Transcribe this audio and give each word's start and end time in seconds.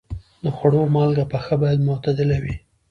د 0.43 0.45
خوړو 0.55 0.81
مالګه 0.95 1.25
پخه 1.31 1.55
باید 1.61 1.85
معتدله 1.87 2.37
وي. 2.43 2.55